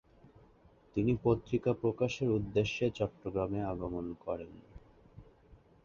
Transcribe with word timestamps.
তিনি 0.95 1.11
পত্রিকা 1.23 1.71
প্রকাশের 1.73 2.29
উদ্দেশ্যে 2.29 2.85
চট্টগ্রামে 2.89 3.59
আগমন 3.63 4.05
করেন। 4.19 4.51